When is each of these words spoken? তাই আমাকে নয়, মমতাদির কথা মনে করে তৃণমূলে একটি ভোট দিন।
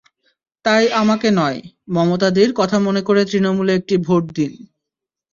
তাই 0.65 0.83
আমাকে 1.01 1.27
নয়, 1.31 1.59
মমতাদির 1.89 2.51
কথা 2.53 2.77
মনে 2.79 3.01
করে 3.01 3.21
তৃণমূলে 3.25 3.71
একটি 3.75 3.95
ভোট 3.97 4.23
দিন। 4.31 4.51